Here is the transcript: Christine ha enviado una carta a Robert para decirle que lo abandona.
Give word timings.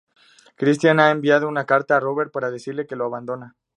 Christine 0.55 0.99
ha 1.03 1.11
enviado 1.11 1.47
una 1.47 1.67
carta 1.67 1.95
a 1.95 1.99
Robert 1.99 2.31
para 2.31 2.49
decirle 2.49 2.87
que 2.87 2.95
lo 2.95 3.05
abandona. 3.05 3.55